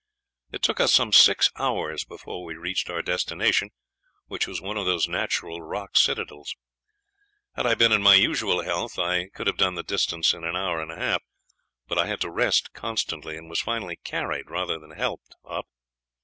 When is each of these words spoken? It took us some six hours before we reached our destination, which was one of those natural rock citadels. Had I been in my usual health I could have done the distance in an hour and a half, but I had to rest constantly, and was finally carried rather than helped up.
It 0.51 0.63
took 0.63 0.79
us 0.79 0.91
some 0.91 1.11
six 1.13 1.51
hours 1.57 2.05
before 2.05 2.43
we 2.43 2.55
reached 2.55 2.89
our 2.89 3.03
destination, 3.03 3.69
which 4.25 4.47
was 4.47 4.59
one 4.59 4.75
of 4.75 4.87
those 4.87 5.07
natural 5.07 5.61
rock 5.61 5.95
citadels. 5.95 6.55
Had 7.53 7.67
I 7.67 7.75
been 7.75 7.91
in 7.91 8.01
my 8.01 8.15
usual 8.15 8.63
health 8.63 8.97
I 8.97 9.27
could 9.35 9.45
have 9.45 9.57
done 9.57 9.75
the 9.75 9.83
distance 9.83 10.33
in 10.33 10.43
an 10.43 10.55
hour 10.55 10.81
and 10.81 10.91
a 10.91 10.95
half, 10.97 11.21
but 11.87 11.99
I 11.99 12.07
had 12.07 12.19
to 12.21 12.31
rest 12.31 12.73
constantly, 12.73 13.37
and 13.37 13.47
was 13.47 13.61
finally 13.61 13.99
carried 14.03 14.49
rather 14.49 14.79
than 14.79 14.89
helped 14.89 15.35
up. 15.47 15.67